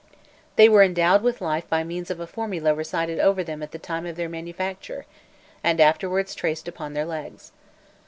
[0.55, 3.77] They were endowed with life by means of a formula recited over them at the
[3.77, 5.05] time of their manufacture,
[5.63, 7.51] and afterwards traced upon their legs.